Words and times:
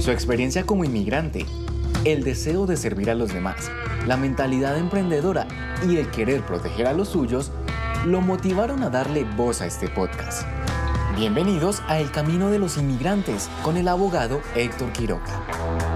Su 0.00 0.10
experiencia 0.10 0.64
como 0.64 0.84
inmigrante, 0.84 1.44
el 2.04 2.24
deseo 2.24 2.64
de 2.66 2.78
servir 2.78 3.10
a 3.10 3.14
los 3.14 3.32
demás, 3.32 3.70
la 4.06 4.16
mentalidad 4.16 4.78
emprendedora 4.78 5.46
y 5.86 5.98
el 5.98 6.10
querer 6.10 6.40
proteger 6.46 6.86
a 6.86 6.94
los 6.94 7.10
suyos 7.10 7.52
lo 8.06 8.22
motivaron 8.22 8.82
a 8.82 8.90
darle 8.90 9.24
voz 9.36 9.60
a 9.60 9.66
este 9.66 9.88
podcast. 9.88 10.46
Bienvenidos 11.14 11.82
a 11.88 12.00
El 12.00 12.10
Camino 12.10 12.50
de 12.50 12.58
los 12.58 12.78
Inmigrantes 12.78 13.50
con 13.62 13.76
el 13.76 13.86
abogado 13.88 14.40
Héctor 14.54 14.92
Quiroga. 14.92 15.93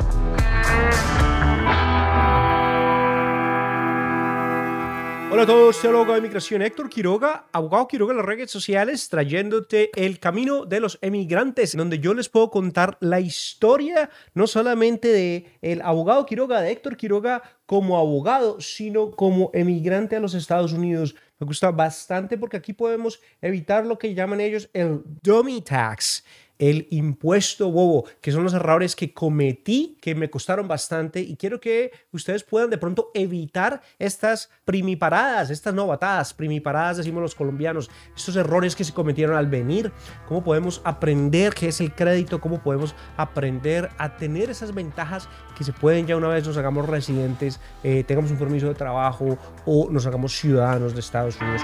Hola 5.38 5.44
a 5.44 5.54
todos, 5.54 5.84
el 5.84 5.90
abogado 5.94 6.14
de 6.16 6.22
migración 6.22 6.62
Héctor 6.62 6.88
Quiroga, 6.88 7.46
abogado 7.52 7.86
Quiroga 7.86 8.10
en 8.10 8.16
las 8.16 8.26
redes 8.26 8.50
sociales, 8.50 9.08
trayéndote 9.08 9.88
el 9.94 10.18
camino 10.18 10.66
de 10.66 10.80
los 10.80 10.98
emigrantes, 11.00 11.76
donde 11.76 12.00
yo 12.00 12.12
les 12.12 12.28
puedo 12.28 12.50
contar 12.50 12.96
la 12.98 13.20
historia 13.20 14.10
no 14.34 14.48
solamente 14.48 15.06
de 15.06 15.56
el 15.62 15.80
abogado 15.82 16.26
Quiroga, 16.26 16.60
de 16.60 16.72
Héctor 16.72 16.96
Quiroga 16.96 17.40
como 17.66 17.96
abogado, 17.98 18.60
sino 18.60 19.12
como 19.12 19.52
emigrante 19.54 20.16
a 20.16 20.20
los 20.20 20.34
Estados 20.34 20.72
Unidos. 20.72 21.14
Me 21.38 21.46
gusta 21.46 21.70
bastante 21.70 22.36
porque 22.36 22.56
aquí 22.56 22.72
podemos 22.72 23.20
evitar 23.40 23.86
lo 23.86 23.96
que 23.96 24.14
llaman 24.14 24.40
ellos 24.40 24.68
el 24.72 25.02
dummy 25.22 25.60
tax 25.60 26.24
el 26.58 26.86
impuesto 26.90 27.70
bobo, 27.70 28.04
que 28.20 28.32
son 28.32 28.44
los 28.44 28.54
errores 28.54 28.96
que 28.96 29.12
cometí, 29.12 29.96
que 30.00 30.14
me 30.14 30.30
costaron 30.30 30.68
bastante 30.68 31.20
y 31.20 31.36
quiero 31.36 31.60
que 31.60 31.92
ustedes 32.12 32.42
puedan 32.42 32.70
de 32.70 32.78
pronto 32.78 33.10
evitar 33.14 33.80
estas 33.98 34.50
primiparadas, 34.64 35.50
estas 35.50 35.74
novatadas, 35.74 36.34
primiparadas 36.34 36.98
decimos 36.98 37.22
los 37.22 37.34
colombianos, 37.34 37.90
estos 38.16 38.36
errores 38.36 38.74
que 38.74 38.84
se 38.84 38.92
cometieron 38.92 39.36
al 39.36 39.46
venir, 39.46 39.92
cómo 40.26 40.42
podemos 40.42 40.80
aprender 40.84 41.54
qué 41.54 41.68
es 41.68 41.80
el 41.80 41.94
crédito, 41.94 42.40
cómo 42.40 42.62
podemos 42.62 42.94
aprender 43.16 43.90
a 43.98 44.16
tener 44.16 44.50
esas 44.50 44.74
ventajas 44.74 45.28
que 45.56 45.64
se 45.64 45.72
pueden 45.72 46.06
ya 46.06 46.16
una 46.16 46.28
vez 46.28 46.46
nos 46.46 46.56
hagamos 46.56 46.88
residentes, 46.88 47.60
eh, 47.82 48.04
tengamos 48.04 48.30
un 48.30 48.38
permiso 48.38 48.68
de 48.68 48.74
trabajo 48.74 49.38
o 49.64 49.88
nos 49.90 50.06
hagamos 50.06 50.36
ciudadanos 50.36 50.94
de 50.94 51.00
Estados 51.00 51.40
Unidos. 51.40 51.62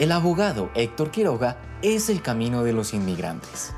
El 0.00 0.12
abogado 0.12 0.70
Héctor 0.76 1.10
Quiroga 1.10 1.56
es 1.82 2.08
el 2.08 2.22
camino 2.22 2.62
de 2.62 2.72
los 2.72 2.94
inmigrantes. 2.94 3.74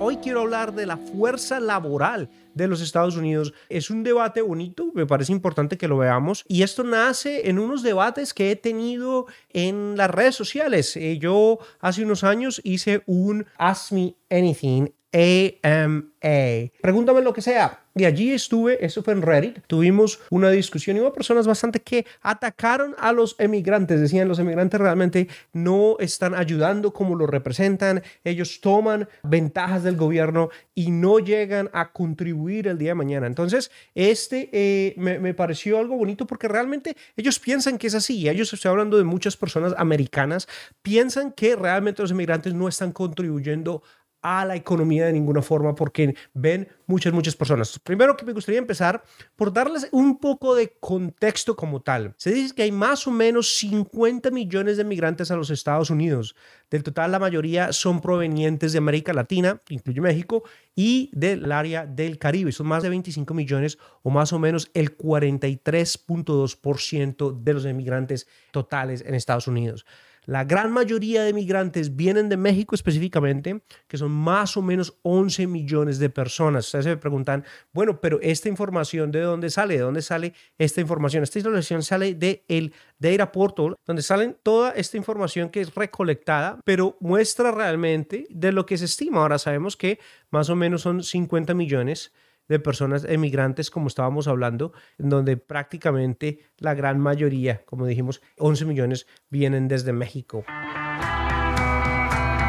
Hoy 0.00 0.16
quiero 0.16 0.40
hablar 0.40 0.74
de 0.74 0.86
la 0.86 0.96
fuerza 0.96 1.60
laboral 1.60 2.28
de 2.54 2.66
los 2.66 2.80
Estados 2.80 3.16
Unidos. 3.16 3.54
Es 3.68 3.88
un 3.88 4.02
debate 4.02 4.42
bonito, 4.42 4.90
me 4.94 5.06
parece 5.06 5.30
importante 5.30 5.78
que 5.78 5.86
lo 5.86 5.96
veamos. 5.96 6.44
Y 6.48 6.62
esto 6.62 6.82
nace 6.82 7.48
en 7.48 7.60
unos 7.60 7.84
debates 7.84 8.34
que 8.34 8.50
he 8.50 8.56
tenido 8.56 9.26
en 9.50 9.96
las 9.96 10.10
redes 10.10 10.34
sociales. 10.34 10.96
Eh, 10.96 11.18
yo 11.18 11.58
hace 11.78 12.02
unos 12.02 12.24
años 12.24 12.60
hice 12.64 13.04
un 13.06 13.46
Ask 13.58 13.92
Me 13.92 14.16
Anything 14.28 14.88
AMA. 15.12 16.70
Pregúntame 16.80 17.22
lo 17.22 17.32
que 17.32 17.42
sea. 17.42 17.80
Y 17.98 18.04
allí 18.04 18.32
estuve, 18.32 18.84
eso 18.84 19.02
fue 19.02 19.12
en 19.12 19.22
Reddit, 19.22 19.58
tuvimos 19.66 20.20
una 20.30 20.50
discusión 20.50 20.96
y 20.96 21.00
hubo 21.00 21.12
personas 21.12 21.48
bastante 21.48 21.80
que 21.80 22.06
atacaron 22.22 22.94
a 22.96 23.10
los 23.12 23.34
emigrantes, 23.40 24.00
decían 24.00 24.28
los 24.28 24.38
emigrantes 24.38 24.80
realmente 24.80 25.26
no 25.52 25.96
están 25.98 26.36
ayudando 26.36 26.92
como 26.92 27.16
lo 27.16 27.26
representan, 27.26 28.04
ellos 28.22 28.60
toman 28.60 29.08
ventajas 29.24 29.82
del 29.82 29.96
gobierno 29.96 30.48
y 30.76 30.92
no 30.92 31.18
llegan 31.18 31.70
a 31.72 31.90
contribuir 31.90 32.68
el 32.68 32.78
día 32.78 32.90
de 32.90 32.94
mañana. 32.94 33.26
Entonces, 33.26 33.72
este 33.96 34.48
eh, 34.52 34.94
me, 34.96 35.18
me, 35.18 35.34
pareció 35.34 35.80
algo 35.80 35.96
bonito 35.96 36.24
porque 36.24 36.46
realmente 36.46 36.96
ellos 37.16 37.40
piensan 37.40 37.78
que 37.78 37.88
es 37.88 37.96
así, 37.96 38.28
ellos 38.28 38.52
estoy 38.52 38.70
hablando 38.70 38.96
de 38.96 39.04
muchas 39.04 39.36
personas 39.36 39.74
americanas, 39.76 40.46
piensan 40.82 41.32
que 41.32 41.56
realmente 41.56 42.02
los 42.02 42.12
emigrantes 42.12 42.54
no 42.54 42.68
están 42.68 42.92
contribuyendo 42.92 43.82
a 44.22 44.44
la 44.44 44.56
economía 44.56 45.06
de 45.06 45.12
ninguna 45.12 45.42
forma 45.42 45.74
porque 45.74 46.14
ven 46.34 46.68
muchas, 46.86 47.12
muchas 47.12 47.36
personas. 47.36 47.78
Primero 47.78 48.16
que 48.16 48.24
me 48.24 48.32
gustaría 48.32 48.58
empezar 48.58 49.02
por 49.36 49.52
darles 49.52 49.88
un 49.92 50.18
poco 50.18 50.54
de 50.54 50.76
contexto 50.80 51.54
como 51.54 51.82
tal. 51.82 52.14
Se 52.16 52.32
dice 52.32 52.54
que 52.54 52.62
hay 52.62 52.72
más 52.72 53.06
o 53.06 53.10
menos 53.10 53.56
50 53.58 54.30
millones 54.30 54.76
de 54.76 54.84
migrantes 54.84 55.30
a 55.30 55.36
los 55.36 55.50
Estados 55.50 55.90
Unidos. 55.90 56.34
Del 56.70 56.82
total, 56.82 57.12
la 57.12 57.18
mayoría 57.18 57.72
son 57.72 58.00
provenientes 58.00 58.72
de 58.72 58.78
América 58.78 59.12
Latina, 59.12 59.60
incluye 59.68 60.00
México, 60.00 60.44
y 60.74 61.10
del 61.12 61.52
área 61.52 61.86
del 61.86 62.18
Caribe. 62.18 62.52
Son 62.52 62.66
más 62.66 62.82
de 62.82 62.88
25 62.88 63.34
millones 63.34 63.78
o 64.02 64.10
más 64.10 64.32
o 64.32 64.38
menos 64.38 64.70
el 64.74 64.96
43.2% 64.96 67.42
de 67.42 67.54
los 67.54 67.64
emigrantes 67.64 68.28
totales 68.50 69.02
en 69.06 69.14
Estados 69.14 69.48
Unidos. 69.48 69.86
La 70.28 70.44
gran 70.44 70.70
mayoría 70.70 71.22
de 71.22 71.32
migrantes 71.32 71.96
vienen 71.96 72.28
de 72.28 72.36
México 72.36 72.74
específicamente, 72.74 73.62
que 73.86 73.96
son 73.96 74.10
más 74.10 74.58
o 74.58 74.62
menos 74.62 74.98
11 75.00 75.46
millones 75.46 75.98
de 75.98 76.10
personas. 76.10 76.66
Ustedes 76.66 76.84
se 76.84 76.96
preguntan, 76.98 77.46
bueno, 77.72 77.98
pero 77.98 78.20
esta 78.20 78.50
información, 78.50 79.10
¿de 79.10 79.22
dónde 79.22 79.48
sale? 79.48 79.78
¿De 79.78 79.80
dónde 79.80 80.02
sale 80.02 80.34
esta 80.58 80.82
información? 80.82 81.22
Esta 81.22 81.38
información 81.38 81.82
sale 81.82 82.12
del 82.12 82.42
el 82.46 82.74
Data 82.98 83.32
Portal, 83.32 83.74
donde 83.86 84.02
salen 84.02 84.36
toda 84.42 84.72
esta 84.72 84.98
información 84.98 85.48
que 85.48 85.62
es 85.62 85.74
recolectada, 85.74 86.60
pero 86.62 86.98
muestra 87.00 87.50
realmente 87.50 88.26
de 88.28 88.52
lo 88.52 88.66
que 88.66 88.76
se 88.76 88.84
estima. 88.84 89.22
Ahora 89.22 89.38
sabemos 89.38 89.78
que 89.78 89.98
más 90.28 90.50
o 90.50 90.56
menos 90.56 90.82
son 90.82 91.02
50 91.02 91.54
millones 91.54 92.12
de 92.48 92.58
personas 92.58 93.04
emigrantes, 93.04 93.70
como 93.70 93.88
estábamos 93.88 94.28
hablando, 94.28 94.72
en 94.98 95.10
donde 95.10 95.36
prácticamente 95.36 96.40
la 96.58 96.74
gran 96.74 96.98
mayoría, 96.98 97.62
como 97.64 97.86
dijimos, 97.86 98.20
11 98.38 98.64
millones 98.64 99.06
vienen 99.30 99.68
desde 99.68 99.92
México. 99.92 100.44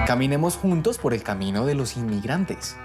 Caminemos 0.08 0.56
juntos 0.56 0.98
por 0.98 1.14
el 1.14 1.22
camino 1.22 1.66
de 1.66 1.76
los 1.76 1.96
inmigrantes. 1.96 2.76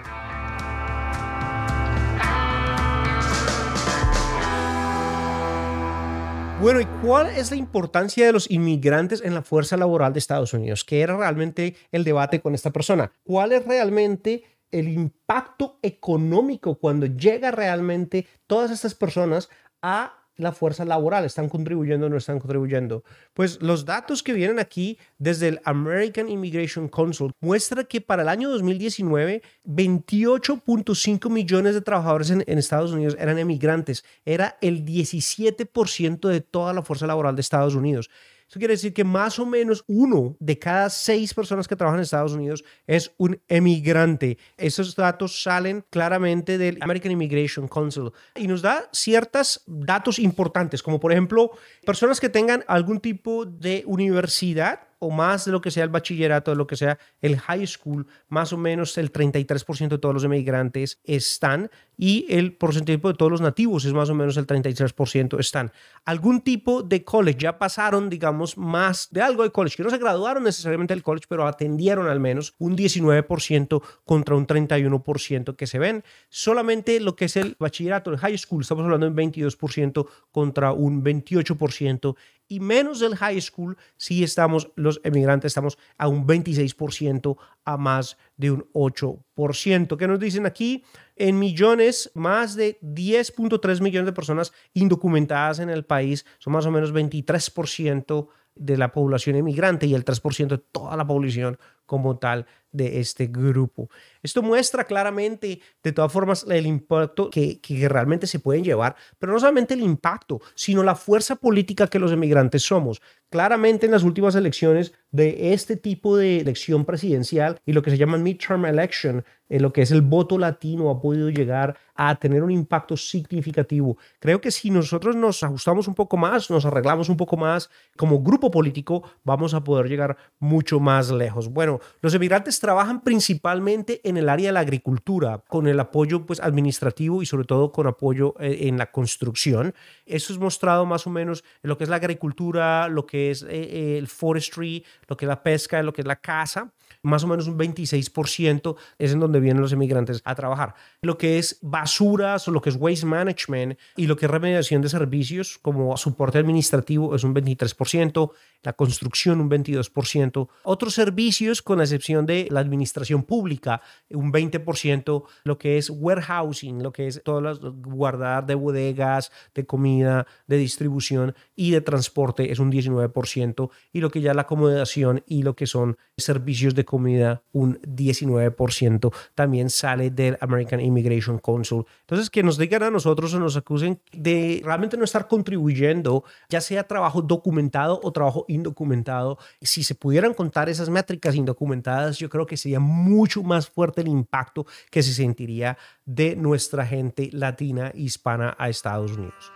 Bueno, 6.61 6.81
¿y 6.81 6.87
cuál 7.03 7.27
es 7.27 7.51
la 7.51 7.59
importancia 7.59 8.25
de 8.25 8.33
los 8.33 8.51
inmigrantes 8.51 9.21
en 9.23 9.35
la 9.35 9.43
fuerza 9.43 9.77
laboral 9.77 10.15
de 10.15 10.19
Estados 10.19 10.55
Unidos? 10.55 10.83
¿Qué 10.83 11.03
era 11.03 11.15
realmente 11.15 11.77
el 11.93 12.05
debate 12.05 12.41
con 12.41 12.55
esta 12.55 12.71
persona? 12.71 13.13
¿Cuál 13.23 13.53
es 13.53 13.67
realmente 13.67 14.45
el 14.75 14.89
impacto 14.89 15.79
económico 15.83 16.75
cuando 16.75 17.07
llega 17.07 17.51
realmente 17.51 18.27
todas 18.47 18.71
estas 18.71 18.95
personas 18.95 19.49
a 19.83 20.15
la 20.37 20.53
fuerza 20.53 20.85
laboral, 20.85 21.25
están 21.25 21.49
contribuyendo 21.49 22.07
o 22.07 22.09
no 22.09 22.17
están 22.17 22.41
contribuyendo. 22.41 23.05
Pues 23.35 23.63
los 23.63 23.85
datos 23.85 24.23
que 24.23 24.33
vienen 24.33 24.59
aquí 24.59 24.99
desde 25.19 25.49
el 25.49 25.61
American 25.65 26.29
Immigration 26.29 26.89
Council 26.89 27.31
muestran 27.41 27.87
que 27.87 28.01
para 28.01 28.23
el 28.23 28.29
año 28.29 28.51
2019 28.51 29.43
28.5 29.65 31.31
millones 31.31 31.75
de 31.75 31.81
trabajadores 31.83 32.31
en, 32.31 32.43
en, 32.47 32.59
Estados 32.59 32.91
Unidos 32.91 33.17
eran 33.19 33.39
emigrantes, 33.39 34.05
era 34.25 34.59
el 34.61 34.85
17% 34.85 36.29
de 36.29 36.41
toda 36.41 36.73
la 36.73 36.83
fuerza 36.83 37.07
laboral 37.07 37.37
de 37.37 37.41
Estados 37.41 37.77
Unidos. 37.77 38.11
Eso 38.49 38.59
quiere 38.59 38.75
decir 38.75 38.93
que 38.93 39.05
más 39.05 39.39
o 39.39 39.47
menos 39.47 39.85
uno 39.87 40.37
de 40.39 40.59
cada 40.59 40.91
seis 40.91 41.33
personas 41.35 41.67
que 41.67 41.77
trabajan 41.77 41.99
en 41.99 42.05
Estados 42.05 42.33
Unidos 42.33 42.65
es 42.87 43.13
un 43.17 43.41
emigrante. 43.49 44.39
Esos 44.57 44.95
datos 44.95 45.43
salen 45.43 45.85
claramente 45.91 46.59
del 46.59 46.79
American 46.81 47.13
Immigration 47.13 47.69
Council 47.69 48.13
y 48.37 48.47
nos 48.47 48.63
da 48.63 48.89
ciertos 48.93 49.63
datos 49.67 50.19
importantes, 50.19 50.83
como 50.83 51.01
por 51.01 51.13
ejemplo 51.13 51.51
personas 51.85 52.21
que 52.21 52.29
tengan 52.29 52.65
algún 52.69 53.01
tipo 53.01 53.45
de 53.45 53.83
universidad 53.87 54.81
o 54.99 55.11
más 55.11 55.45
de 55.45 55.53
lo 55.53 55.61
que 55.61 55.71
sea 55.71 55.85
el 55.85 55.91
bachillerato, 55.91 56.51
de 56.51 56.57
lo 56.57 56.67
que 56.67 56.77
sea 56.77 56.99
el 57.21 57.39
high 57.39 57.67
school, 57.67 58.07
más 58.29 58.53
o 58.53 58.57
menos 58.57 58.97
el 58.99 59.13
33% 59.13 59.89
de 59.89 59.99
todos 59.99 60.15
los 60.15 60.25
emigrantes 60.25 61.01
están 61.05 61.71
y 61.97 62.27
el 62.29 62.55
porcentaje 62.57 62.99
de 62.99 63.15
todos 63.15 63.31
los 63.31 63.41
nativos 63.41 63.85
es 63.85 63.93
más 63.93 64.11
o 64.11 64.15
menos 64.15 64.37
el 64.37 64.47
33% 64.47 65.39
están. 65.39 65.73
Algún 66.05 66.41
tipo 66.41 66.83
de 66.83 67.05
college, 67.05 67.39
ya 67.39 67.59
pasaron, 67.59 68.11
digamos, 68.11 68.59
más 68.59 69.09
de 69.11 69.23
algo 69.23 69.43
de 69.43 69.51
college, 69.51 69.77
que 69.77 69.83
no 69.83 69.91
se 69.91 69.99
graduaron 69.99 70.45
necesariamente 70.45 70.95
del 70.95 71.03
college, 71.03 71.27
pero 71.29 71.47
atendieron 71.47 72.09
al 72.09 72.21
menos 72.21 72.55
un 72.59 72.77
19% 72.77 73.83
contra 74.05 74.35
un 74.35 74.47
31% 74.47 75.57
que 75.57 75.67
se 75.67 75.79
ven. 75.79 76.05
Solamente 76.29 77.01
lo 77.01 77.17
que 77.17 77.27
es 77.27 77.37
el 77.37 77.57
bachillerato, 77.59 78.11
el 78.11 78.19
high 78.19 78.39
school, 78.39 78.63
estamos 78.63 78.85
hablando 78.85 79.07
de 79.09 79.13
un 79.13 79.33
22% 79.33 80.07
contra 80.31 80.73
un 80.73 81.05
28% 81.05 82.17
y 82.49 82.61
menos 82.61 83.01
del 83.01 83.17
high 83.17 83.41
school, 83.41 83.77
si 83.97 84.23
estamos, 84.23 84.71
los 84.77 85.01
emigrantes 85.05 85.51
estamos 85.51 85.79
a 85.99 86.09
un 86.09 86.27
26% 86.27 87.37
a 87.65 87.77
más 87.77 88.17
de 88.37 88.51
un 88.51 88.67
8%. 88.73 89.97
¿Qué 89.97 90.09
nos 90.09 90.21
dicen 90.21 90.47
aquí? 90.47 90.85
En 91.17 91.39
millones, 91.39 92.11
más 92.15 92.55
de 92.55 92.79
10.3 92.81 93.81
millones 93.81 94.07
de 94.07 94.13
personas 94.13 94.53
indocumentadas 94.73 95.59
en 95.61 95.71
el 95.71 95.85
país, 95.85 96.27
son 96.39 96.53
más 96.53 96.67
o 96.67 96.71
menos 96.71 96.93
23% 96.93 98.29
de 98.57 98.77
la 98.77 98.93
población 98.93 99.37
emigrante 99.37 99.87
y 99.87 99.95
el 99.95 100.05
3% 100.05 100.49
de 100.49 100.59
toda 100.59 100.97
la 100.97 101.07
población 101.07 101.59
como 101.87 102.19
tal 102.19 102.47
de 102.75 103.01
este 103.01 103.29
grupo. 103.29 103.89
Esto 104.23 104.43
muestra 104.43 104.85
claramente, 104.85 105.61
de 105.83 105.93
todas 105.93 106.13
formas, 106.13 106.45
el 106.51 106.67
impacto 106.67 107.31
que, 107.31 107.61
que, 107.61 107.89
realmente 107.89 108.27
se 108.27 108.41
pueden 108.41 108.65
llevar, 108.65 108.97
pero 109.19 109.33
no 109.33 109.39
solamente 109.39 109.75
el 109.75 109.81
impacto, 109.81 110.41
sino 110.55 110.83
la 110.83 110.97
fuerza 110.97 111.37
política 111.37 111.87
que 111.87 112.01
los 112.01 112.13
emigrantes 112.13 112.63
somos. 112.63 113.01
Claramente 113.31 113.87
en 113.87 113.93
las 113.93 114.03
últimas 114.03 114.35
elecciones 114.35 114.93
de 115.11 115.53
este 115.53 115.77
tipo 115.77 116.17
de 116.17 116.41
elección 116.41 116.85
presidencial 116.85 117.61
y 117.65 117.73
lo 117.73 117.83
que 117.83 117.91
se 117.91 117.99
llama 117.99 118.19
midterm 118.19 118.67
election, 118.67 119.25
en 119.49 119.63
lo 119.63 119.73
que 119.73 119.83
es 119.83 119.91
el 119.91 120.03
voto 120.03 120.39
latino 120.39 120.91
ha 120.91 121.01
podido 121.01 121.31
llegar 121.31 121.77
a 121.95 122.17
tener 122.17 122.43
un 122.43 122.51
impacto 122.51 122.97
significativo. 122.97 123.97
Creo 124.19 124.41
que 124.41 124.51
si 124.51 124.71
nosotros 124.71 125.15
nos 125.15 125.43
ajustamos 125.43 125.87
un 125.87 125.95
poco 125.95 126.17
más, 126.17 126.51
nos 126.51 126.65
arreglamos 126.65 127.09
un 127.09 127.17
poco 127.17 127.37
más 127.37 127.71
como 127.97 128.21
grupo 128.23 128.51
político, 128.51 129.05
vamos 129.23 129.55
a 129.55 129.63
poder 129.63 129.89
llegar 129.89 130.17
mucho 130.39 130.81
más 130.81 131.11
lejos. 131.11 131.49
Bueno, 131.49 131.81
los 132.01 132.15
emigrantes 132.15 132.59
trabajan 132.65 133.03
principalmente 133.03 134.01
en 134.09 134.17
el 134.17 134.31
área 134.31 134.47
de 134.47 134.53
la 134.55 134.61
agricultura, 134.61 135.45
con 135.49 135.67
el 135.67 135.79
apoyo 135.79 136.25
pues, 136.25 136.41
administrativo 136.41 137.21
y 137.21 137.27
sobre 137.27 137.45
todo 137.45 137.71
con 137.71 137.87
apoyo 137.87 138.35
eh, 138.41 138.69
en 138.69 138.79
la 138.79 138.91
construcción. 138.91 139.75
Eso 140.07 140.33
es 140.33 140.39
mostrado 140.39 140.87
más 140.87 141.07
o 141.07 141.11
menos 141.11 141.45
en 141.63 141.69
lo 141.69 141.77
que 141.77 141.85
es 141.85 141.91
la 141.91 141.97
agricultura, 141.97 142.89
lo 142.89 143.05
que 143.05 143.31
es 143.31 143.43
eh, 143.43 143.99
el 143.99 144.09
forestry, 144.09 144.83
lo 145.09 145.15
que 145.15 145.27
es 145.27 145.29
la 145.29 145.43
pesca, 145.43 145.83
lo 145.83 145.93
que 145.93 146.01
es 146.01 146.07
la 146.07 146.17
caza 146.17 146.73
más 147.05 147.23
o 147.23 147.29
menos 147.29 147.47
un 147.47 147.59
26% 147.59 148.77
es 148.99 149.13
en 149.13 149.21
donde 149.21 149.41
vienen 149.41 149.63
los 149.63 149.73
emigrantes 149.73 150.21
a 150.25 150.35
trabajar. 150.35 150.75
Lo 151.03 151.17
que 151.17 151.39
es 151.39 151.59
basuras 151.63 152.49
o 152.49 152.51
lo 152.51 152.61
que 152.61 152.71
es 152.71 152.77
waste 152.77 153.07
management 153.07 153.79
y 153.97 154.07
lo 154.07 154.17
que 154.17 154.27
es 154.27 154.31
remediación 154.31 154.83
de 154.83 154.89
servicios 154.89 155.59
como 155.63 155.97
soporte 155.97 156.39
administrativo 156.39 157.15
es 157.15 157.23
un 157.25 157.35
23%, 157.35 158.33
la 158.63 158.73
construcción 158.73 159.41
un 159.41 159.51
22%, 159.51 160.49
otros 160.63 160.95
servicios 160.95 161.63
con 161.63 161.81
excepción 161.81 162.27
de 162.27 162.49
la 162.51 162.61
administración 162.61 163.23
pública 163.23 163.83
un 164.11 164.33
20%, 164.33 165.25
lo 165.45 165.59
que 165.59 165.79
es 165.79 165.91
warehousing, 165.91 166.83
lo 166.83 166.93
que 166.93 167.07
es 167.07 167.23
todas 167.23 167.43
las 167.43 167.59
guardar 167.61 168.47
de 168.47 168.55
bodegas, 168.55 169.31
de 169.55 169.67
comida, 169.67 170.27
de 170.47 170.57
distribución 170.57 171.35
y 171.55 171.71
de 171.73 171.81
transporte 171.81 172.51
es 172.51 172.59
un 172.59 172.73
19% 172.73 173.71
y 173.93 174.01
lo 174.01 174.11
que 174.11 174.21
ya 174.21 174.35
la 174.35 174.43
acomodación 174.43 175.23
y 175.27 175.43
lo 175.43 175.55
que 175.55 175.67
son 175.67 175.97
servicios 176.17 176.75
de 176.75 176.85
comida 176.95 177.43
un 177.51 177.81
19% 177.81 179.13
también 179.35 179.69
sale 179.69 180.11
del 180.11 180.39
American 180.41 180.79
Immigration 180.79 181.41
Council. 181.41 181.85
Entonces 182.03 182.31
que 182.31 182.45
nos 182.45 182.57
digan 182.57 182.85
a 182.85 182.91
nosotros 182.91 183.35
o 183.35 183.41
nos 183.41 183.57
acusen 183.57 184.01
de 184.13 184.63
realmente 184.65 184.97
no 184.97 185.03
estar 185.03 185.27
contribuyendo, 185.27 186.23
ya 186.49 186.61
sea 186.61 186.87
trabajo 186.87 187.21
documentado 187.21 187.99
o 188.01 188.13
trabajo 188.13 188.45
indocumentado, 188.47 189.39
si 189.61 189.83
se 189.83 189.97
pudieran 189.97 190.35
contar 190.35 190.69
esas 190.69 190.89
métricas 190.89 191.35
indocumentadas, 191.35 192.17
yo 192.17 192.29
creo 192.29 192.47
que 192.47 192.57
sería 192.57 192.79
mucho 192.79 193.43
más 193.43 193.69
fuerte 193.69 194.03
el 194.03 194.09
impacto 194.09 194.65
que 194.93 195.03
se 195.03 195.15
sentiría 195.15 195.77
de 196.05 196.37
nuestra 196.37 196.87
gente 196.87 197.29
latina 197.33 197.91
hispana 197.93 198.55
a 198.57 198.69
Estados 198.69 199.11
Unidos. 199.11 199.53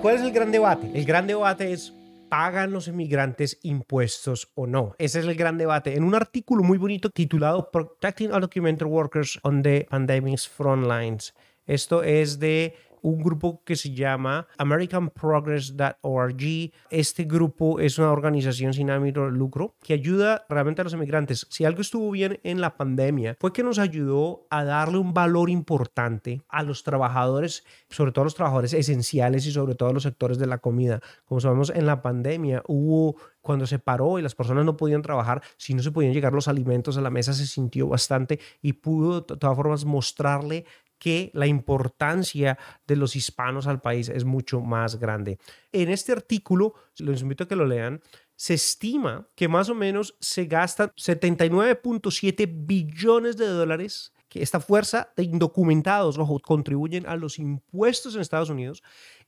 ¿Cuál 0.00 0.14
es 0.14 0.22
el 0.22 0.30
gran 0.30 0.52
debate? 0.52 0.90
El 0.94 1.04
gran 1.04 1.26
debate 1.26 1.72
es, 1.72 1.92
¿pagan 2.28 2.70
los 2.70 2.86
inmigrantes 2.86 3.58
impuestos 3.62 4.48
o 4.54 4.68
no? 4.68 4.94
Ese 4.96 5.18
es 5.18 5.26
el 5.26 5.34
gran 5.34 5.58
debate. 5.58 5.96
En 5.96 6.04
un 6.04 6.14
artículo 6.14 6.62
muy 6.62 6.78
bonito 6.78 7.10
titulado 7.10 7.68
Protecting 7.72 8.32
Undocumented 8.32 8.86
Workers 8.86 9.40
on 9.42 9.62
the 9.62 9.88
Pandemic's 9.90 10.48
Front 10.48 10.86
Lines. 10.86 11.34
Esto 11.66 12.04
es 12.04 12.38
de 12.38 12.76
un 13.08 13.22
grupo 13.22 13.62
que 13.64 13.76
se 13.76 13.94
llama 13.94 14.48
AmericanProgress.org. 14.58 16.72
Este 16.90 17.24
grupo 17.24 17.80
es 17.80 17.98
una 17.98 18.12
organización 18.12 18.74
sin 18.74 18.90
ánimo 18.90 19.06
de 19.06 19.30
lucro 19.30 19.76
que 19.82 19.94
ayuda 19.94 20.44
realmente 20.48 20.82
a 20.82 20.84
los 20.84 20.92
emigrantes. 20.92 21.46
Si 21.50 21.64
algo 21.64 21.80
estuvo 21.80 22.10
bien 22.10 22.38
en 22.42 22.60
la 22.60 22.76
pandemia 22.76 23.36
fue 23.40 23.52
que 23.52 23.62
nos 23.62 23.78
ayudó 23.78 24.46
a 24.50 24.64
darle 24.64 24.98
un 24.98 25.14
valor 25.14 25.48
importante 25.50 26.42
a 26.48 26.62
los 26.62 26.82
trabajadores, 26.82 27.64
sobre 27.88 28.12
todo 28.12 28.22
a 28.22 28.26
los 28.26 28.34
trabajadores 28.34 28.74
esenciales 28.74 29.46
y 29.46 29.52
sobre 29.52 29.74
todo 29.74 29.88
a 29.88 29.92
los 29.92 30.02
sectores 30.02 30.38
de 30.38 30.46
la 30.46 30.58
comida. 30.58 31.00
Como 31.24 31.40
sabemos, 31.40 31.72
en 31.74 31.86
la 31.86 32.02
pandemia 32.02 32.62
hubo 32.66 33.16
cuando 33.40 33.66
se 33.66 33.78
paró 33.78 34.18
y 34.18 34.22
las 34.22 34.34
personas 34.34 34.66
no 34.66 34.76
podían 34.76 35.00
trabajar, 35.00 35.40
si 35.56 35.72
no 35.72 35.82
se 35.82 35.90
podían 35.90 36.12
llegar 36.12 36.34
los 36.34 36.48
alimentos 36.48 36.98
a 36.98 37.00
la 37.00 37.08
mesa, 37.08 37.32
se 37.32 37.46
sintió 37.46 37.88
bastante 37.88 38.38
y 38.60 38.74
pudo 38.74 39.22
de 39.22 39.36
todas 39.36 39.56
formas 39.56 39.86
mostrarle 39.86 40.66
que 40.98 41.30
la 41.34 41.46
importancia 41.46 42.58
de 42.86 42.96
los 42.96 43.16
hispanos 43.16 43.66
al 43.66 43.80
país 43.80 44.08
es 44.08 44.24
mucho 44.24 44.60
más 44.60 44.98
grande. 44.98 45.38
En 45.72 45.88
este 45.88 46.12
artículo, 46.12 46.74
les 46.96 47.22
invito 47.22 47.44
a 47.44 47.48
que 47.48 47.56
lo 47.56 47.66
lean, 47.66 48.00
se 48.36 48.54
estima 48.54 49.28
que 49.34 49.48
más 49.48 49.68
o 49.68 49.74
menos 49.74 50.16
se 50.20 50.44
gastan 50.44 50.90
79.7 50.90 52.48
billones 52.66 53.36
de 53.36 53.46
dólares 53.46 54.12
que 54.28 54.42
esta 54.42 54.60
fuerza 54.60 55.12
de 55.16 55.24
indocumentados 55.24 56.18
ojo, 56.18 56.38
contribuyen 56.38 57.06
a 57.06 57.16
los 57.16 57.38
impuestos 57.38 58.14
en 58.14 58.20
Estados 58.20 58.50
Unidos 58.50 58.82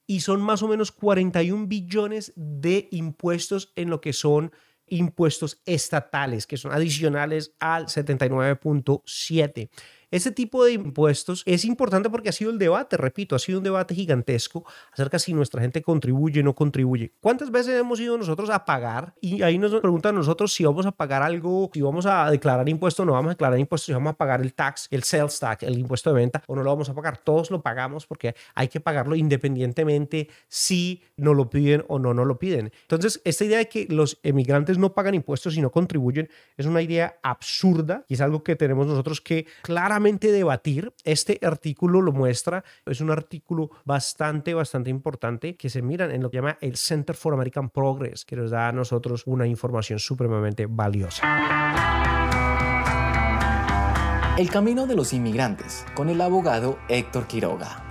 y 0.07 0.21
son 0.21 0.43
más 0.43 0.63
o 0.63 0.69
menos 0.69 0.93
41 0.93 1.67
billones 1.67 2.33
de 2.37 2.89
impuestos 2.93 3.73
en 3.77 3.91
lo 3.91 4.01
que 4.01 4.13
son 4.13 4.53
impuestos 4.87 5.63
estatales, 5.67 6.47
que 6.47 6.57
son 6.57 6.73
adicionales 6.73 7.55
al 7.61 7.87
79.7. 7.87 9.71
Ese 10.11 10.33
tipo 10.33 10.65
de 10.65 10.73
impuestos 10.73 11.45
es 11.47 11.65
importante 11.65 12.11
porque 12.11 12.31
ha 12.31 12.33
sido 12.33 12.51
el 12.51 12.59
debate, 12.59 12.97
repito, 12.97 13.37
ha 13.37 13.39
sido 13.39 13.59
un 13.59 13.65
debate 13.65 13.95
gigantesco 13.95 14.65
acerca 14.93 15.17
de 15.17 15.21
si 15.21 15.33
nuestra 15.33 15.61
gente 15.63 15.83
contribuye 15.83 16.41
o 16.41 16.43
no 16.43 16.55
contribuye. 16.55 17.13
¿Cuántas 17.21 17.51
veces 17.53 17.79
hemos 17.81 18.01
ido 18.01 18.19
nosotros 18.19 18.51
a 18.51 18.65
pagar? 18.65 19.15
Y 19.21 19.43
ahí 19.43 19.57
nos 19.57 19.73
preguntan 19.81 20.17
nosotros 20.17 20.53
si 20.53 20.65
vamos 20.65 20.85
a 20.85 20.91
pagar 20.91 21.23
algo, 21.23 21.71
si 21.73 21.81
vamos 21.81 22.07
a 22.07 22.29
declarar 22.29 22.69
impuesto 22.69 23.05
o 23.05 23.07
no 23.07 23.13
vamos 23.13 23.29
a 23.29 23.35
declarar 23.35 23.59
impuestos, 23.61 23.87
si 23.87 23.93
vamos 23.93 24.11
a 24.11 24.17
pagar 24.17 24.41
el 24.41 24.53
tax, 24.53 24.89
el 24.91 25.05
sales 25.05 25.39
tax, 25.39 25.63
el 25.63 25.79
impuesto 25.79 26.11
de 26.11 26.17
venta 26.17 26.43
o 26.49 26.57
no 26.57 26.65
lo 26.65 26.71
vamos 26.71 26.89
a 26.89 26.95
pagar. 26.95 27.19
Todos 27.19 27.53
lo 27.53 27.63
pagamos 27.63 28.05
porque 28.05 28.35
hay 28.57 28.67
que 28.67 28.81
pagarlo 28.81 29.15
independientemente 29.15 30.29
si 30.49 31.05
nos 31.17 31.37
lo 31.37 31.49
piden 31.49 31.85
o 31.87 32.01
no 32.01 32.15
nos 32.15 32.27
lo 32.27 32.37
piden. 32.37 32.73
Entonces, 32.83 33.21
esta 33.25 33.45
idea 33.45 33.59
de 33.59 33.69
que 33.69 33.87
los 33.89 34.19
emigrantes 34.25 34.77
no 34.77 34.93
pagan 34.93 35.15
impuestos 35.15 35.57
y 35.57 35.61
no 35.61 35.71
contribuyen 35.71 36.29
es 36.57 36.67
una 36.67 36.83
idea 36.83 37.21
absurda 37.23 38.05
y 38.09 38.15
es 38.15 38.21
algo 38.21 38.43
que 38.43 38.57
tenemos 38.57 38.89
nosotros 38.89 39.21
que 39.21 39.47
claramente 39.63 40.00
debatir. 40.33 40.93
Este 41.05 41.39
artículo 41.43 42.01
lo 42.01 42.13
muestra, 42.13 42.65
es 42.87 43.01
un 43.01 43.11
artículo 43.11 43.71
bastante, 43.85 44.55
bastante 44.55 44.91
importante 44.91 45.57
que 45.57 45.71
se 45.71 45.83
miran 45.83 46.11
en 46.11 46.23
lo 46.23 46.31
que 46.31 46.39
llama 46.39 46.59
el 46.61 46.77
Center 46.77 47.15
for 47.17 47.35
American 47.35 47.71
Progress, 47.71 48.25
que 48.25 48.37
nos 48.37 48.51
da 48.51 48.69
a 48.69 48.73
nosotros 48.73 49.23
una 49.27 49.47
información 49.47 49.99
supremamente 49.99 50.67
valiosa. 50.67 51.23
El 54.39 54.49
camino 54.49 54.87
de 54.87 54.97
los 54.97 55.13
inmigrantes 55.13 55.85
con 55.95 56.09
el 56.09 56.21
abogado 56.21 56.79
Héctor 56.89 57.27
Quiroga. 57.27 57.90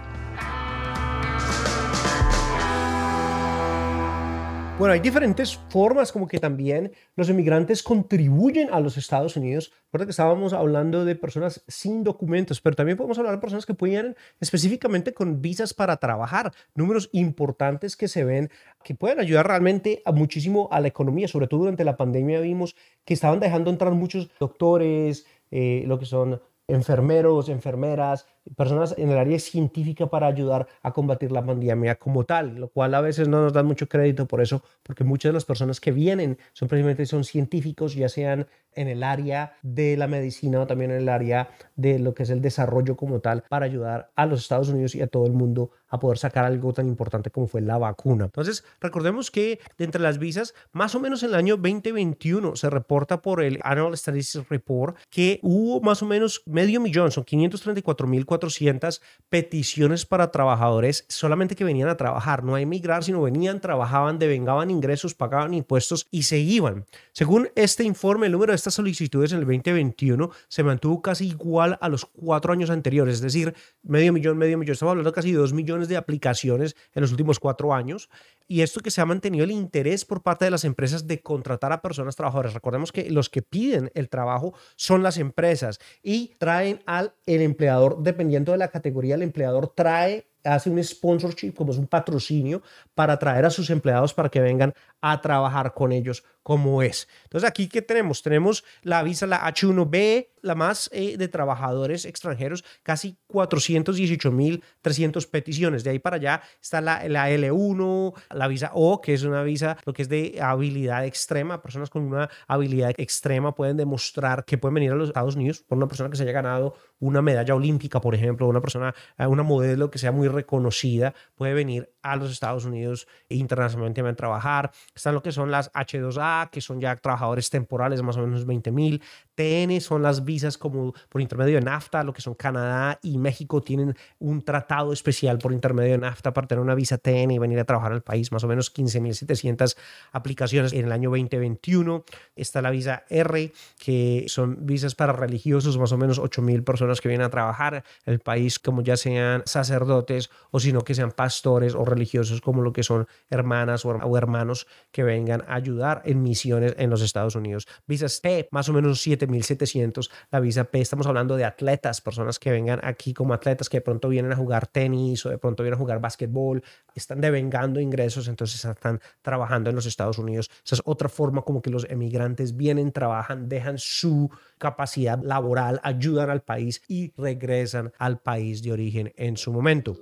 Bueno, 4.80 4.94
hay 4.94 5.02
diferentes 5.02 5.58
formas 5.68 6.10
como 6.14 6.26
que 6.26 6.40
también 6.40 6.94
los 7.18 7.30
inmigrantes 7.30 7.84
contribuyen 7.84 8.70
a 8.72 8.80
los 8.80 8.96
Estados 8.96 9.36
Unidos. 9.36 9.74
Recuerda 9.88 10.06
que 10.06 10.12
estábamos 10.12 10.54
hablando 10.54 11.04
de 11.04 11.18
personas 11.18 11.66
sin 11.68 12.02
documentos, 12.06 12.62
pero 12.62 12.78
también 12.78 12.98
podemos 12.98 13.18
hablar 13.18 13.36
de 13.36 13.42
personas 13.42 13.66
que 13.66 13.74
pueden 13.74 14.16
específicamente 14.40 15.14
con 15.14 15.42
visas 15.42 15.74
para 15.74 15.98
trabajar. 15.98 16.54
Números 16.76 17.10
importantes 17.12 17.98
que 17.98 18.08
se 18.08 18.24
ven 18.24 18.52
que 18.82 18.96
pueden 18.96 19.20
ayudar 19.20 19.48
realmente 19.48 20.02
a 20.06 20.14
muchísimo 20.14 20.70
a 20.72 20.80
la 20.80 20.88
economía. 20.88 21.28
Sobre 21.28 21.48
todo 21.48 21.60
durante 21.60 21.84
la 21.84 21.98
pandemia 21.98 22.40
vimos 22.40 22.78
que 23.04 23.16
estaban 23.16 23.42
dejando 23.42 23.72
entrar 23.72 23.92
muchos 23.92 24.32
doctores, 24.40 25.26
eh, 25.52 25.84
lo 25.88 26.00
que 26.00 26.06
son 26.06 26.42
enfermeros, 26.70 27.50
enfermeras, 27.50 28.28
personas 28.56 28.96
en 28.98 29.10
el 29.10 29.18
área 29.18 29.40
científica 29.40 30.08
para 30.08 30.28
ayudar 30.28 30.68
a 30.82 30.92
combatir 30.92 31.32
la 31.32 31.46
pandemia 31.46 31.96
como 31.96 32.26
tal, 32.26 32.56
lo 32.56 32.70
cual 32.70 32.94
a 32.96 33.02
veces 33.02 33.28
no 33.28 33.42
nos 33.42 33.54
dan 33.54 33.66
mucho 33.66 33.88
crédito 33.88 34.28
por 34.28 34.42
eso, 34.42 34.64
porque 34.84 35.04
muchas 35.04 35.30
de 35.30 35.34
las 35.34 35.46
personas 35.46 35.80
que 35.80 35.92
vienen 35.92 36.38
son 36.54 36.68
precisamente 36.68 37.06
son 37.06 37.24
científicos, 37.24 37.94
ya 37.96 38.10
sean 38.10 38.48
en 38.76 38.88
el 38.88 39.04
área 39.04 39.54
de 39.62 39.98
la 39.98 40.08
medicina 40.08 40.62
o 40.62 40.68
también 40.68 40.92
en 40.92 40.98
el 40.98 41.10
área 41.10 41.50
de 41.76 42.00
lo 42.00 42.14
que 42.14 42.24
es 42.24 42.30
el 42.30 42.42
desarrollo 42.42 42.96
como 42.96 43.20
tal, 43.20 43.44
para 43.50 43.66
ayudar 43.66 44.12
a 44.16 44.26
los 44.26 44.42
Estados 44.42 44.70
Unidos 44.70 44.96
y 44.96 45.02
a 45.02 45.08
todo 45.08 45.26
el 45.26 45.34
mundo 45.34 45.72
a 45.90 46.00
poder 46.00 46.18
sacar 46.18 46.46
algo 46.46 46.72
tan 46.72 46.88
importante 46.88 47.32
como 47.32 47.48
fue 47.48 47.62
la 47.62 47.78
vacuna. 47.78 48.26
Entonces, 48.26 48.64
recordemos 48.80 49.32
que 49.32 49.60
de 49.78 49.86
entre 49.86 50.02
las 50.02 50.20
visas, 50.20 50.54
más 50.72 50.94
o 50.96 51.00
menos 51.00 51.24
en 51.24 51.30
el 51.30 51.36
año 51.36 51.58
2021 51.58 52.56
se 52.56 52.70
reporta 52.70 53.22
por 53.22 53.42
el 53.42 53.60
Annual 53.64 53.98
Statistics 53.98 54.48
Report 54.50 54.98
que 55.10 55.40
hubo 55.42 55.82
más 55.82 56.02
o 56.04 56.06
menos 56.06 56.44
medio 56.46 56.80
millón, 56.80 57.12
son 57.12 57.26
534.400 57.26 58.39
1.400 58.40 59.02
peticiones 59.30 60.06
para 60.06 60.32
trabajadores 60.32 61.06
solamente 61.08 61.56
que 61.56 61.64
venían 61.64 61.90
a 61.90 61.98
trabajar, 61.98 62.44
no 62.44 62.56
a 62.56 62.62
emigrar, 62.62 63.04
sino 63.04 63.22
venían, 63.22 63.62
trabajaban, 63.62 64.20
devengaban 64.20 64.72
ingresos, 64.72 65.14
pagaban 65.14 65.54
impuestos 65.54 66.08
y 66.12 66.24
se 66.24 66.40
iban. 66.40 66.86
Según 67.12 67.50
este 67.56 67.84
informe, 67.84 68.28
el 68.28 68.32
número 68.32 68.52
de 68.52 68.56
estas 68.56 68.74
solicitudes 68.74 69.32
en 69.32 69.40
el 69.40 69.46
2021 69.46 70.32
se 70.48 70.64
mantuvo 70.64 71.02
casi 71.02 71.28
igual 71.28 71.78
a 71.82 71.90
los 71.90 72.06
cuatro 72.06 72.54
años 72.54 72.70
anteriores, 72.70 73.16
es 73.16 73.22
decir, 73.22 73.54
medio 73.84 74.14
millón, 74.14 74.38
medio 74.38 74.58
millón. 74.58 74.74
Estamos 74.74 74.92
hablando 74.92 75.12
de 75.12 75.16
casi 75.16 75.32
dos 75.32 75.54
millones 75.54 75.88
de 75.88 75.98
aplicaciones 75.98 76.76
en 76.94 77.02
los 77.02 77.12
últimos 77.12 77.40
cuatro 77.40 77.74
años. 77.74 78.10
Y 78.52 78.62
esto 78.62 78.80
que 78.80 78.90
se 78.90 79.00
ha 79.00 79.06
mantenido 79.06 79.44
el 79.44 79.52
interés 79.52 80.06
por 80.06 80.24
parte 80.24 80.46
de 80.46 80.52
las 80.52 80.64
empresas 80.64 81.06
de 81.06 81.22
contratar 81.22 81.72
a 81.72 81.84
personas 81.84 82.16
trabajadoras. 82.16 82.56
Recordemos 82.56 82.92
que 82.92 83.08
los 83.12 83.30
que 83.30 83.44
piden 83.44 83.92
el 83.94 84.10
trabajo 84.10 84.56
son 84.76 85.04
las 85.04 85.18
empresas 85.18 85.80
y 86.02 86.34
traen 86.40 86.82
al 86.88 87.14
el 87.28 87.42
empleador 87.42 88.02
de 88.02 88.14
dependiendo 88.20 88.52
de 88.52 88.58
la 88.58 88.68
categoría, 88.68 89.16
el 89.16 89.22
empleador 89.22 89.70
trae 89.70 90.28
hace 90.44 90.70
un 90.70 90.84
sponsorship, 90.84 91.54
como 91.54 91.72
es 91.72 91.78
un 91.78 91.88
patrocinio, 91.88 92.62
para 92.94 93.18
traer 93.18 93.46
a 93.46 93.50
sus 93.50 93.70
empleados 93.70 94.14
para 94.14 94.28
que 94.28 94.42
vengan 94.42 94.74
a 95.00 95.22
trabajar 95.22 95.74
con 95.74 95.94
ellos 95.94 96.26
como 96.50 96.82
es. 96.82 97.08
Entonces 97.26 97.48
aquí 97.48 97.68
que 97.68 97.84
tenemos, 97.84 98.24
tenemos 98.24 98.64
la 98.82 99.04
visa, 99.04 99.28
la 99.28 99.46
H1B, 99.46 100.30
la 100.42 100.56
más 100.56 100.90
eh, 100.92 101.16
de 101.16 101.28
trabajadores 101.28 102.06
extranjeros, 102.06 102.66
casi 102.82 103.20
418.300 103.30 105.30
peticiones. 105.30 105.84
De 105.84 105.92
ahí 105.92 106.00
para 106.00 106.16
allá 106.16 106.42
está 106.60 106.82
la, 106.82 107.08
la, 107.08 107.30
L1, 107.30 108.16
la 108.32 108.48
visa 108.48 108.72
O, 108.74 109.00
que 109.00 109.14
es 109.14 109.22
una 109.22 109.44
visa, 109.44 109.78
lo 109.86 109.94
que 109.94 110.02
es 110.02 110.10
de 110.10 110.40
habilidad 110.42 111.06
extrema. 111.06 111.62
Personas 111.62 111.92
con 111.92 112.02
una 112.02 112.28
habilidad 112.48 112.96
extrema 112.98 113.54
pueden 113.54 113.78
demostrar 113.78 114.44
que 114.44 114.58
pueden 114.58 114.74
venir 114.74 114.92
a 114.92 114.96
los 114.96 115.10
Estados 115.10 115.36
Unidos 115.36 115.64
por 115.68 115.78
una 115.78 115.88
persona 115.88 116.10
que 116.10 116.18
se 116.18 116.24
haya 116.24 116.32
ganado 116.32 116.74
una 116.98 117.22
medalla 117.22 117.54
olímpica, 117.54 118.02
por 118.02 118.16
ejemplo, 118.16 118.48
una 118.48 118.62
persona, 118.62 118.96
eh, 119.20 119.28
una 119.28 119.44
modelo 119.44 119.92
que 119.92 120.00
sea 120.00 120.12
muy 120.12 120.28
reconocida, 120.28 121.14
puede 121.36 121.54
venir 121.54 121.94
a 122.02 122.16
los 122.16 122.32
Estados 122.32 122.66
Unidos 122.66 123.08
e 123.30 123.36
internacionalmente 123.36 124.02
a 124.02 124.16
trabajar. 124.16 124.72
Están 124.96 125.14
lo 125.14 125.22
que 125.22 125.32
son 125.32 125.52
las 125.52 125.72
H2A, 125.74 126.39
que 126.48 126.62
son 126.62 126.80
ya 126.80 126.96
trabajadores 126.96 127.50
temporales, 127.50 128.02
más 128.02 128.18
o 128.18 128.22
menos 128.22 128.46
20 128.46 128.72
mil. 128.72 129.02
TN 129.36 129.80
son 129.82 130.02
las 130.02 130.26
visas 130.26 130.58
como 130.58 130.94
por 131.10 131.22
intermedio 131.22 131.56
de 131.56 131.62
NAFTA, 131.62 132.04
lo 132.04 132.14
que 132.14 132.22
son 132.22 132.34
Canadá 132.34 133.00
y 133.02 133.18
México 133.18 133.62
tienen 133.62 133.96
un 134.20 134.42
tratado 134.42 134.92
especial 134.92 135.38
por 135.38 135.54
intermedio 135.54 135.92
de 135.92 135.98
NAFTA 136.00 136.34
para 136.34 136.48
tener 136.48 136.62
una 136.62 136.76
visa 136.76 136.98
TN 136.98 137.32
y 137.32 137.40
venir 137.40 137.60
a 137.60 137.66
trabajar 137.66 137.92
al 137.92 138.02
país, 138.02 138.32
más 138.32 138.44
o 138.44 138.48
menos 138.48 138.74
15.700 138.74 139.78
aplicaciones 140.12 140.74
en 140.74 140.86
el 140.86 140.92
año 140.92 141.10
2021. 141.10 142.04
Está 142.36 142.62
la 142.62 142.72
visa 142.72 143.04
R, 143.10 143.52
que 143.78 144.26
son 144.28 144.66
visas 144.66 144.96
para 144.96 145.14
religiosos, 145.14 145.78
más 145.78 145.92
o 145.92 145.98
menos 145.98 146.20
8.000 146.20 146.64
personas 146.64 147.02
que 147.02 147.08
vienen 147.08 147.26
a 147.26 147.30
trabajar 147.30 147.84
el 148.06 148.20
país, 148.20 148.60
como 148.60 148.82
ya 148.82 148.98
sean 148.98 149.44
sacerdotes 149.46 150.30
o 150.52 150.60
sino 150.60 150.82
que 150.82 150.96
sean 150.96 151.12
pastores 151.12 151.76
o 151.76 151.86
religiosos, 151.86 152.42
como 152.42 152.62
lo 152.62 152.74
que 152.74 152.84
son 152.84 153.08
hermanas 153.30 153.86
o 153.86 154.18
hermanos 154.18 154.68
que 154.92 155.04
vengan 155.04 155.44
a 155.48 155.56
ayudar 155.56 156.02
en 156.06 156.19
misiones 156.22 156.76
en 156.78 156.90
los 156.90 157.02
Estados 157.02 157.36
Unidos. 157.36 157.68
Visas 157.88 158.20
P, 158.20 158.48
más 158.52 158.70
o 158.70 158.74
menos 158.74 159.06
7.700. 159.06 160.10
La 160.32 160.40
visa 160.40 160.66
P, 160.66 160.82
estamos 160.82 161.08
hablando 161.08 161.36
de 161.36 161.46
atletas, 161.46 162.02
personas 162.02 162.40
que 162.40 162.52
vengan 162.52 162.80
aquí 162.84 163.14
como 163.14 163.34
atletas 163.34 163.70
que 163.70 163.78
de 163.78 163.82
pronto 163.82 164.10
vienen 164.10 164.32
a 164.32 164.36
jugar 164.36 164.68
tenis 164.68 165.26
o 165.26 165.30
de 165.30 165.38
pronto 165.38 165.64
vienen 165.64 165.78
a 165.78 165.80
jugar 165.80 166.00
básquetbol, 166.00 166.64
están 166.96 167.22
devengando 167.22 167.80
ingresos, 167.80 168.28
entonces 168.28 168.64
están 168.64 169.00
trabajando 169.22 169.70
en 169.70 169.76
los 169.76 169.86
Estados 169.86 170.18
Unidos. 170.18 170.50
Esa 170.66 170.76
es 170.76 170.82
otra 170.86 171.10
forma 171.10 171.42
como 171.42 171.62
que 171.62 171.70
los 171.70 171.86
emigrantes 171.90 172.56
vienen, 172.56 172.92
trabajan, 172.92 173.50
dejan 173.50 173.78
su 173.78 174.30
capacidad 174.58 175.22
laboral, 175.22 175.80
ayudan 175.84 176.30
al 176.30 176.42
país 176.42 176.82
y 176.88 177.14
regresan 177.18 177.92
al 177.98 178.20
país 178.20 178.62
de 178.62 178.72
origen 178.72 179.14
en 179.16 179.38
su 179.38 179.52
momento. 179.52 179.98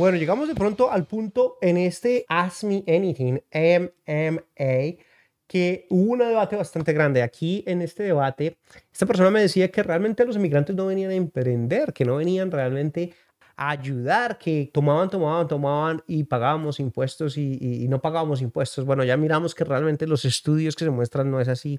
Bueno, 0.00 0.16
llegamos 0.16 0.48
de 0.48 0.54
pronto 0.54 0.90
al 0.90 1.06
punto 1.06 1.58
en 1.60 1.76
este 1.76 2.24
Ask 2.26 2.64
Me 2.64 2.82
Anything, 2.88 3.42
MMA, 3.52 4.96
que 5.46 5.86
hubo 5.90 6.12
un 6.12 6.20
debate 6.20 6.56
bastante 6.56 6.94
grande. 6.94 7.20
Aquí 7.20 7.62
en 7.66 7.82
este 7.82 8.04
debate, 8.04 8.56
esta 8.90 9.04
persona 9.04 9.30
me 9.30 9.42
decía 9.42 9.70
que 9.70 9.82
realmente 9.82 10.24
los 10.24 10.36
inmigrantes 10.36 10.74
no 10.74 10.86
venían 10.86 11.10
a 11.10 11.16
emprender, 11.16 11.92
que 11.92 12.06
no 12.06 12.16
venían 12.16 12.50
realmente 12.50 13.12
a 13.56 13.72
ayudar, 13.72 14.38
que 14.38 14.70
tomaban, 14.72 15.10
tomaban, 15.10 15.46
tomaban 15.46 16.02
y 16.06 16.24
pagábamos 16.24 16.80
impuestos 16.80 17.36
y, 17.36 17.58
y, 17.60 17.86
no 17.88 18.00
pagábamos 18.00 18.40
impuestos. 18.40 18.86
Bueno, 18.86 19.04
ya 19.04 19.18
miramos 19.18 19.54
que 19.54 19.64
realmente 19.64 20.06
los 20.06 20.24
estudios 20.24 20.76
que 20.76 20.86
se 20.86 20.90
muestran 20.90 21.30
no 21.30 21.42
es 21.42 21.48
así 21.48 21.78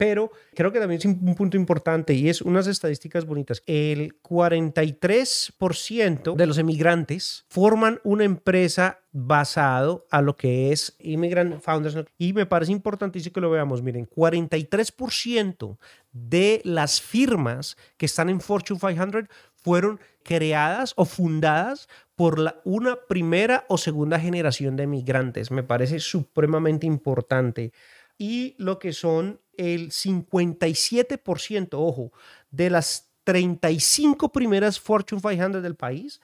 pero 0.00 0.32
creo 0.54 0.72
que 0.72 0.80
también 0.80 0.98
es 0.98 1.04
un 1.04 1.34
punto 1.34 1.58
importante 1.58 2.14
y 2.14 2.30
es 2.30 2.40
unas 2.40 2.66
estadísticas 2.66 3.26
bonitas. 3.26 3.62
El 3.66 4.18
43% 4.22 6.36
de 6.36 6.46
los 6.46 6.56
emigrantes 6.56 7.44
forman 7.50 8.00
una 8.02 8.24
empresa 8.24 9.00
basado 9.12 10.06
a 10.10 10.22
lo 10.22 10.38
que 10.38 10.72
es 10.72 10.96
Immigrant 11.00 11.60
Founders. 11.60 11.98
Y 12.16 12.32
me 12.32 12.46
parece 12.46 12.72
importantísimo 12.72 13.34
que 13.34 13.42
lo 13.42 13.50
veamos. 13.50 13.82
Miren, 13.82 14.08
43% 14.08 15.76
de 16.12 16.62
las 16.64 17.02
firmas 17.02 17.76
que 17.98 18.06
están 18.06 18.30
en 18.30 18.40
Fortune 18.40 18.80
500 18.80 19.24
fueron 19.54 20.00
creadas 20.22 20.94
o 20.96 21.04
fundadas 21.04 21.90
por 22.14 22.38
la, 22.38 22.62
una 22.64 22.96
primera 23.06 23.66
o 23.68 23.76
segunda 23.76 24.18
generación 24.18 24.76
de 24.76 24.84
emigrantes. 24.84 25.50
Me 25.50 25.62
parece 25.62 26.00
supremamente 26.00 26.86
importante. 26.86 27.74
Y 28.16 28.54
lo 28.58 28.78
que 28.78 28.92
son 28.92 29.40
el 29.60 29.90
57%, 29.90 31.68
ojo, 31.72 32.12
de 32.50 32.70
las 32.70 33.10
35 33.24 34.32
primeras 34.32 34.80
Fortune 34.80 35.20
500 35.20 35.62
del 35.62 35.76
país 35.76 36.20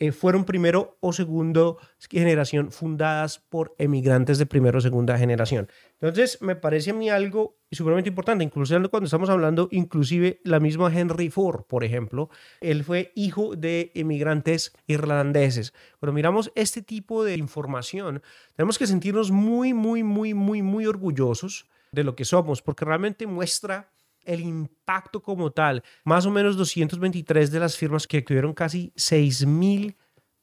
eh, 0.00 0.12
fueron 0.12 0.44
primero 0.44 0.96
o 1.00 1.12
segundo 1.12 1.78
generación 2.10 2.72
fundadas 2.72 3.38
por 3.38 3.74
emigrantes 3.76 4.38
de 4.38 4.46
primera 4.46 4.78
o 4.78 4.80
segunda 4.80 5.18
generación. 5.18 5.68
Entonces, 6.00 6.40
me 6.40 6.56
parece 6.56 6.90
a 6.90 6.94
mí 6.94 7.10
algo 7.10 7.58
sumamente 7.70 8.08
importante, 8.08 8.42
incluso 8.42 8.74
cuando 8.90 9.04
estamos 9.04 9.28
hablando, 9.28 9.68
inclusive 9.70 10.40
la 10.42 10.58
misma 10.58 10.90
Henry 10.90 11.28
Ford, 11.28 11.64
por 11.68 11.84
ejemplo, 11.84 12.30
él 12.62 12.82
fue 12.82 13.12
hijo 13.14 13.54
de 13.54 13.92
emigrantes 13.94 14.72
irlandeses. 14.86 15.74
Cuando 15.98 16.14
miramos 16.14 16.50
este 16.54 16.80
tipo 16.80 17.22
de 17.22 17.36
información, 17.36 18.22
tenemos 18.56 18.78
que 18.78 18.86
sentirnos 18.86 19.30
muy, 19.30 19.74
muy, 19.74 20.02
muy, 20.02 20.32
muy, 20.32 20.62
muy 20.62 20.86
orgullosos 20.86 21.66
de 21.92 22.04
lo 22.04 22.14
que 22.14 22.24
somos, 22.24 22.62
porque 22.62 22.84
realmente 22.84 23.26
muestra 23.26 23.90
el 24.24 24.40
impacto 24.40 25.22
como 25.22 25.50
tal. 25.50 25.82
Más 26.04 26.26
o 26.26 26.30
menos 26.30 26.56
223 26.56 27.50
de 27.50 27.60
las 27.60 27.76
firmas 27.76 28.06
que 28.06 28.22
tuvieron 28.22 28.52
casi 28.54 28.92
6 28.96 29.46
mil 29.46 29.96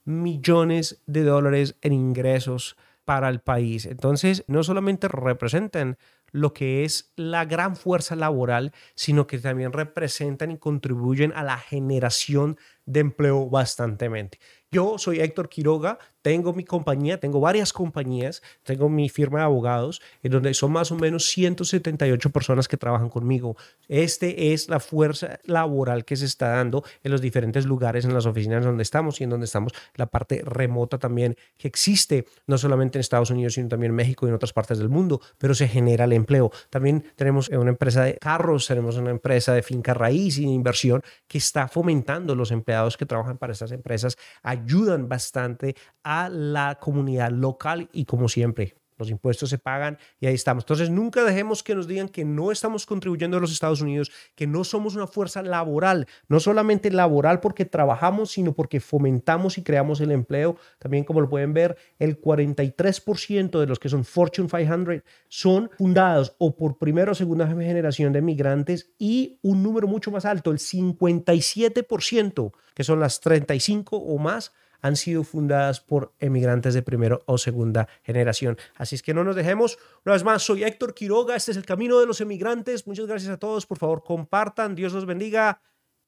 millones 0.04 1.02
de 1.06 1.24
dólares 1.24 1.76
en 1.82 1.94
ingresos 1.94 2.76
para 3.06 3.30
el 3.30 3.40
país. 3.40 3.86
Entonces, 3.86 4.44
no 4.48 4.64
solamente 4.64 5.08
representan 5.08 5.98
lo 6.32 6.54
que 6.54 6.84
es 6.84 7.14
la 7.16 7.46
gran 7.46 7.78
fuerza 7.78 8.16
laboral, 8.16 8.74
sino 8.96 9.28
que 9.28 9.40
también 9.40 9.72
representan 9.72 10.52
y 10.52 10.58
contribuyen 10.58 11.32
a 11.34 11.44
la 11.44 11.58
generación 11.58 12.58
de 12.88 13.02
empleo 13.02 13.48
bastantemente. 13.48 14.40
Yo 14.70 14.98
soy 14.98 15.22
Héctor 15.22 15.48
Quiroga, 15.48 15.98
tengo 16.22 16.52
mi 16.52 16.66
compañía, 16.66 17.22
tengo 17.22 17.40
varias 17.40 17.72
compañías, 17.72 18.42
tengo 18.64 18.90
mi 18.90 19.08
firma 19.08 19.40
de 19.40 19.46
abogados, 19.46 20.02
en 20.24 20.34
donde 20.34 20.54
son 20.54 20.74
más 20.74 20.92
o 20.92 20.96
menos 20.96 21.26
178 21.28 22.30
personas 22.32 22.68
que 22.68 22.76
trabajan 22.76 23.08
conmigo. 23.08 23.56
Este 23.88 24.52
es 24.52 24.68
la 24.68 24.82
fuerza 24.82 25.40
laboral 25.46 26.04
que 26.04 26.18
se 26.18 26.26
está 26.26 26.50
dando 26.50 26.84
en 27.02 27.12
los 27.14 27.22
diferentes 27.22 27.66
lugares, 27.66 28.04
en 28.04 28.14
las 28.14 28.26
oficinas 28.26 28.66
donde 28.66 28.84
estamos 28.84 29.22
y 29.22 29.24
en 29.24 29.30
donde 29.30 29.46
estamos, 29.46 29.72
la 29.96 30.08
parte 30.08 30.42
remota 30.44 30.98
también 30.98 31.38
que 31.58 31.70
existe, 31.70 32.26
no 32.46 32.58
solamente 32.58 32.98
en 32.98 33.02
Estados 33.02 33.30
Unidos, 33.30 33.54
sino 33.54 33.70
también 33.70 33.92
en 33.92 33.96
México 33.96 34.26
y 34.26 34.30
en 34.30 34.36
otras 34.36 34.52
partes 34.52 34.80
del 34.80 34.90
mundo, 34.90 35.22
pero 35.38 35.56
se 35.56 35.70
genera 35.70 36.04
el 36.04 36.12
empleo. 36.12 36.52
También 36.70 37.06
tenemos 37.16 37.48
una 37.48 37.70
empresa 37.70 38.04
de 38.04 38.18
carros, 38.18 38.68
tenemos 38.68 38.98
una 38.98 39.12
empresa 39.12 39.54
de 39.54 39.64
finca 39.64 39.94
raíz 39.94 40.40
y 40.40 40.44
de 40.44 40.52
inversión 40.52 41.02
que 41.26 41.38
está 41.38 41.70
fomentando 41.70 42.36
los 42.36 42.52
que 42.98 43.06
trabajan 43.06 43.38
para 43.38 43.54
estas 43.54 43.72
empresas 43.72 44.18
ayudan 44.44 45.10
bastante 45.10 45.76
a 46.04 46.30
la 46.30 46.78
comunidad 46.80 47.32
local 47.32 47.90
y 47.92 48.06
como 48.06 48.30
siempre, 48.30 48.78
los 48.98 49.10
impuestos 49.10 49.50
se 49.50 49.58
pagan 49.58 49.98
y 50.20 50.28
ahí 50.28 50.36
estamos. 50.36 50.64
Entonces, 50.64 50.90
nunca 50.90 51.24
dejemos 51.24 51.64
que 51.64 51.76
nos 51.76 51.88
digan 51.88 52.10
que 52.10 52.26
no 52.26 52.52
estamos 52.52 52.86
contribuyendo 52.86 53.38
a 53.38 53.40
los 53.40 53.52
Estados 53.52 53.82
Unidos, 53.82 54.12
que 54.36 54.48
no 54.48 54.64
somos 54.64 54.96
una 54.96 55.08
fuerza 55.08 55.42
laboral, 55.42 56.08
no 56.28 56.40
solamente 56.40 56.92
laboral 56.92 57.40
porque 57.40 57.66
trabajamos, 57.66 58.32
sino 58.32 58.54
porque 58.54 58.80
fomentamos 58.80 59.58
y 59.58 59.64
creamos 59.64 60.02
el 60.02 60.12
empleo. 60.12 60.58
También, 60.80 61.04
como 61.04 61.22
lo 61.22 61.30
pueden 61.30 61.54
ver, 61.54 61.78
el 62.00 62.20
43% 62.20 63.60
de 63.60 63.68
los 63.68 63.80
que 63.80 63.90
son 63.90 64.06
Fortune 64.06 64.50
500 64.50 65.04
son 65.28 65.70
fundados 65.78 66.36
o 66.38 66.56
por 66.56 66.78
primera 66.78 67.12
o 67.12 67.16
segunda 67.16 67.48
generación 67.48 68.14
de 68.14 68.22
migrantes 68.22 68.92
y 68.98 69.40
un 69.42 69.64
número 69.64 69.88
mucho 69.88 70.12
más 70.12 70.26
alto, 70.26 70.52
el 70.52 70.60
57%, 70.60 72.52
que 72.74 72.84
son 72.84 73.00
las 73.00 73.20
35 73.20 73.98
o 73.98 74.18
más 74.18 74.54
han 74.82 74.96
sido 74.96 75.24
fundadas 75.24 75.82
por 75.82 76.14
emigrantes 76.20 76.74
de 76.74 76.82
primera 76.82 77.20
o 77.26 77.38
segunda 77.38 77.88
generación. 78.04 78.58
Así 78.76 78.96
es 78.96 79.04
que 79.04 79.14
no 79.14 79.24
nos 79.24 79.36
dejemos. 79.36 79.78
Una 80.06 80.14
vez 80.14 80.24
más, 80.24 80.44
soy 80.44 80.64
Héctor 80.64 80.94
Quiroga, 80.94 81.36
este 81.36 81.52
es 81.52 81.58
el 81.58 81.66
Camino 81.66 82.00
de 82.00 82.06
los 82.06 82.22
Emigrantes. 82.22 82.88
Muchas 82.88 83.08
gracias 83.08 83.32
a 83.32 83.38
todos, 83.38 83.66
por 83.66 83.78
favor, 83.78 84.04
compartan, 84.04 84.76
Dios 84.76 84.94
los 84.94 85.06
bendiga. 85.06 85.62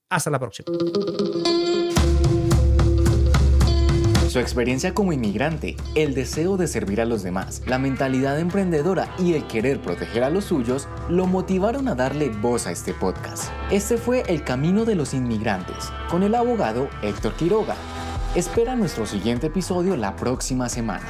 Hasta 0.09 0.29
la 0.29 0.39
próxima. 0.39 0.65
Su 4.29 4.37
experiencia 4.37 4.93
como 4.93 5.11
inmigrante, 5.11 5.75
el 5.95 6.13
deseo 6.13 6.55
de 6.55 6.67
servir 6.67 7.01
a 7.01 7.05
los 7.05 7.23
demás, 7.23 7.63
la 7.65 7.79
mentalidad 7.79 8.39
emprendedora 8.39 9.11
y 9.17 9.33
el 9.33 9.47
querer 9.47 9.81
proteger 9.81 10.23
a 10.23 10.29
los 10.29 10.45
suyos 10.45 10.87
lo 11.09 11.25
motivaron 11.25 11.87
a 11.87 11.95
darle 11.95 12.29
voz 12.29 12.67
a 12.67 12.71
este 12.71 12.93
podcast. 12.93 13.51
Este 13.71 13.97
fue 13.97 14.21
El 14.27 14.43
Camino 14.43 14.85
de 14.85 14.93
los 14.93 15.15
Inmigrantes, 15.15 15.91
con 16.11 16.21
el 16.21 16.35
abogado 16.35 16.89
Héctor 17.01 17.33
Quiroga. 17.37 17.75
Espera 18.35 18.75
nuestro 18.75 19.07
siguiente 19.07 19.47
episodio 19.47 19.95
la 19.95 20.15
próxima 20.15 20.69
semana. 20.69 21.01